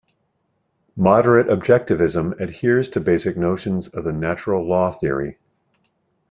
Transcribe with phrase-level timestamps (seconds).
[0.95, 5.37] Moderate objectivism adheres to basic notions of the Natural Law Theory.